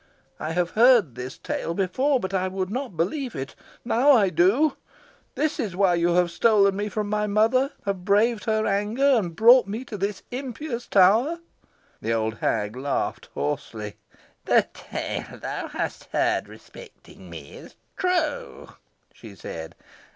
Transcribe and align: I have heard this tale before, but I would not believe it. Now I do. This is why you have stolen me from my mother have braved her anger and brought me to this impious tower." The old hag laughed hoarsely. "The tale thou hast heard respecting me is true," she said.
I 0.39 0.53
have 0.53 0.71
heard 0.71 1.13
this 1.13 1.37
tale 1.37 1.75
before, 1.75 2.19
but 2.19 2.33
I 2.33 2.47
would 2.47 2.71
not 2.71 2.97
believe 2.97 3.35
it. 3.35 3.53
Now 3.85 4.13
I 4.13 4.29
do. 4.31 4.75
This 5.35 5.59
is 5.59 5.75
why 5.75 5.93
you 5.93 6.15
have 6.15 6.31
stolen 6.31 6.75
me 6.75 6.89
from 6.89 7.07
my 7.07 7.27
mother 7.27 7.71
have 7.85 8.03
braved 8.03 8.45
her 8.45 8.65
anger 8.65 9.05
and 9.17 9.35
brought 9.35 9.67
me 9.67 9.85
to 9.85 9.97
this 9.97 10.23
impious 10.31 10.87
tower." 10.87 11.37
The 12.01 12.13
old 12.13 12.39
hag 12.39 12.75
laughed 12.75 13.29
hoarsely. 13.35 13.97
"The 14.45 14.67
tale 14.73 15.37
thou 15.39 15.67
hast 15.67 16.05
heard 16.05 16.47
respecting 16.49 17.29
me 17.29 17.51
is 17.53 17.75
true," 17.95 18.69
she 19.13 19.35
said. 19.35 19.75